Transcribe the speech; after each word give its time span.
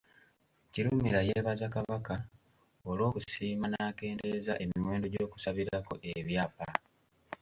Kirumira 0.71 1.19
yeebaza 1.27 1.65
Kabaka 1.75 2.15
olw'okusiima 2.89 3.65
n’akendeeza 3.69 4.53
emiwendo 4.63 5.07
gy’okusabirako 5.13 5.93
ebyapa. 6.15 6.67